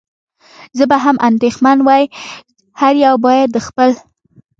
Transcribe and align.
زه 0.77 0.83
به 0.91 0.97
هم 1.03 1.15
اندېښمن 1.29 1.77
وای، 1.87 2.03
هر 2.79 2.93
یو 3.05 3.15
باید 3.25 3.49
د 3.53 3.57
خپل. 3.67 3.89